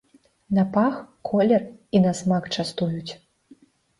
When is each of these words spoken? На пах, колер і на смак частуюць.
На 0.57 0.63
пах, 0.77 0.95
колер 1.29 1.65
і 1.99 2.03
на 2.05 2.13
смак 2.21 2.49
частуюць. 2.61 3.13